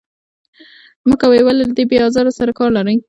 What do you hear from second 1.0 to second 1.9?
مه کوئ، ولې له دې